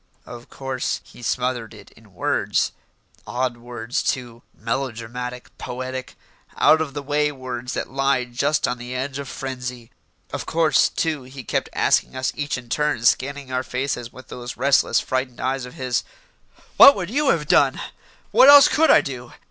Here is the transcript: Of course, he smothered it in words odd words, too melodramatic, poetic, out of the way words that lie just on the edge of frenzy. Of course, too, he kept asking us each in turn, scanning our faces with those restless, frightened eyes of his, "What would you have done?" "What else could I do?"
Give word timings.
Of 0.25 0.49
course, 0.49 0.99
he 1.03 1.21
smothered 1.21 1.75
it 1.75 1.91
in 1.91 2.15
words 2.15 2.71
odd 3.27 3.57
words, 3.57 4.01
too 4.01 4.41
melodramatic, 4.51 5.55
poetic, 5.59 6.15
out 6.57 6.81
of 6.81 6.95
the 6.95 7.03
way 7.03 7.31
words 7.31 7.73
that 7.73 7.87
lie 7.91 8.25
just 8.25 8.67
on 8.67 8.79
the 8.79 8.95
edge 8.95 9.19
of 9.19 9.29
frenzy. 9.29 9.91
Of 10.33 10.47
course, 10.47 10.89
too, 10.89 11.21
he 11.21 11.43
kept 11.43 11.69
asking 11.73 12.15
us 12.15 12.33
each 12.35 12.57
in 12.57 12.67
turn, 12.67 13.05
scanning 13.05 13.51
our 13.51 13.61
faces 13.61 14.11
with 14.11 14.29
those 14.29 14.57
restless, 14.57 14.99
frightened 14.99 15.39
eyes 15.39 15.65
of 15.65 15.75
his, 15.75 16.03
"What 16.77 16.95
would 16.95 17.11
you 17.11 17.29
have 17.29 17.47
done?" 17.47 17.79
"What 18.31 18.49
else 18.49 18.67
could 18.67 18.89
I 18.89 19.01
do?" 19.01 19.33